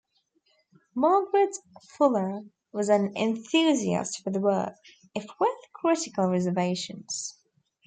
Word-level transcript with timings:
Margaret 0.95 1.55
Fuller 1.89 2.41
was 2.71 2.89
an 2.89 3.15
enthusiast 3.15 4.23
for 4.23 4.31
the 4.31 4.39
work, 4.39 4.73
if 5.13 5.27
with 5.39 5.57
critical 5.73 6.27
reservations. 6.27 7.37